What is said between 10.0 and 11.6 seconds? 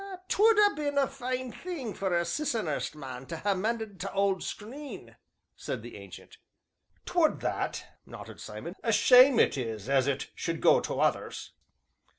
it should go to others."